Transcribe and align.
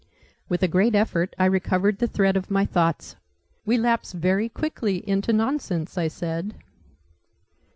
With 0.49 0.63
a 0.63 0.67
great 0.67 0.95
effort 0.95 1.35
I 1.37 1.45
recovered 1.45 1.99
the 1.99 2.07
thread 2.07 2.35
of 2.35 2.49
my 2.49 2.65
thoughts. 2.65 3.17
"We 3.67 3.77
lapse 3.77 4.13
very 4.13 4.49
quickly 4.49 5.07
into 5.07 5.31
nonsense!" 5.31 5.95
I 5.95 6.07
said. 6.07 6.55